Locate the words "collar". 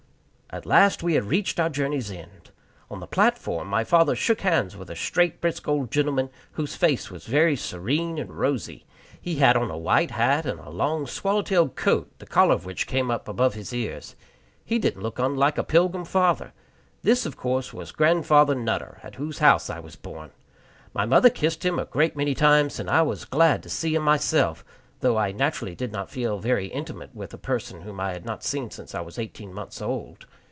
12.25-12.53